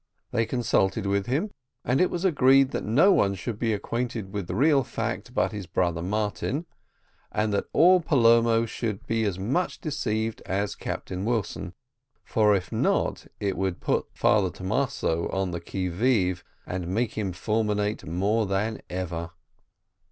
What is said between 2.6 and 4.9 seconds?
that no one should be acquainted with the real